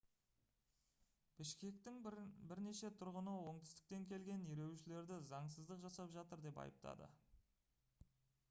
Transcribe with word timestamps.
бішкектің 1.39 1.99
бірнеше 2.07 2.91
тұрғыны 3.01 3.35
оңтүстіктен 3.51 4.07
келген 4.13 4.49
ереуілшілерді 4.55 5.21
заңсыздық 5.35 5.85
жасап 5.87 6.13
жатыр 6.17 6.45
деп 6.47 6.61
айыптады 6.65 7.11